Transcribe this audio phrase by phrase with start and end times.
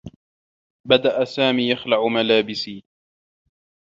[0.87, 2.83] بدأ سامي يخلع ملابسي.